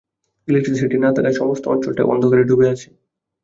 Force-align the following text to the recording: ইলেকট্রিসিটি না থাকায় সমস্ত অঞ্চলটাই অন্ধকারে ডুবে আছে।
ইলেকট্রিসিটি 0.47 0.97
না 0.99 1.09
থাকায় 1.15 1.35
সমস্ত 1.35 1.63
অঞ্চলটাই 1.67 2.09
অন্ধকারে 2.11 2.43
ডুবে 2.49 2.65
আছে। 2.73 2.87